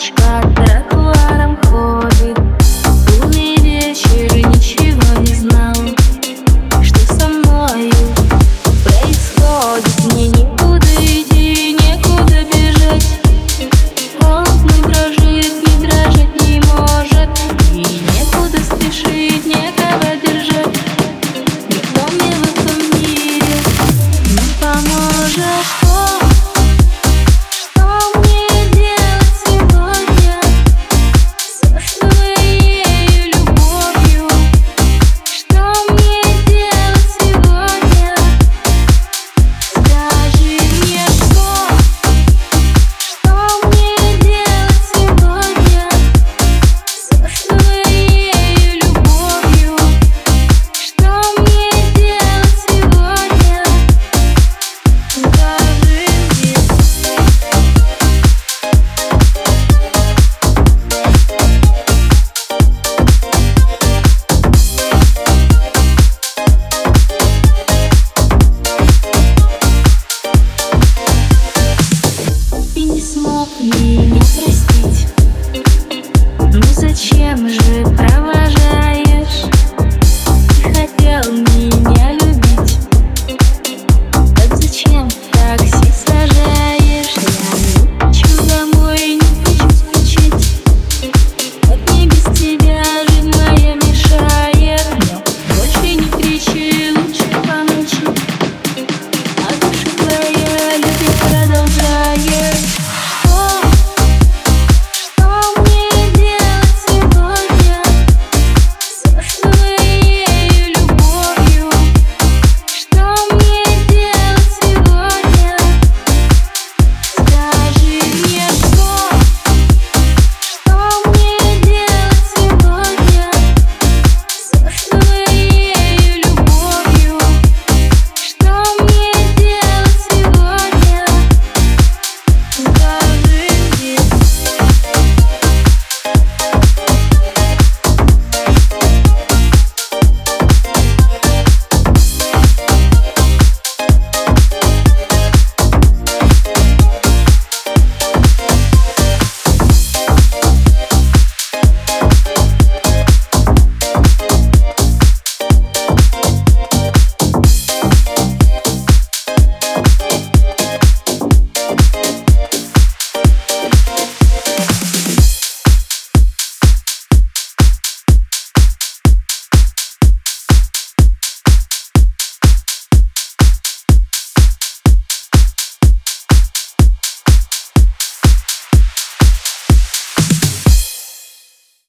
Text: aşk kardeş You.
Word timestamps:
aşk 0.00 0.16
kardeş 0.16 0.79
You. 73.58 73.99